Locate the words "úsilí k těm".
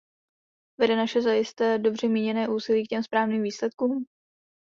2.49-3.03